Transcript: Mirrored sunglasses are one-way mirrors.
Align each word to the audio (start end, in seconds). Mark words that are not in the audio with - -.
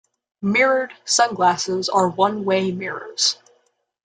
Mirrored 0.41 0.91
sunglasses 1.05 1.87
are 1.87 2.09
one-way 2.09 2.71
mirrors. 2.71 3.37